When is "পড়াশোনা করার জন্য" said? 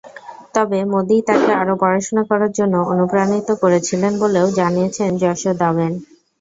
1.81-2.75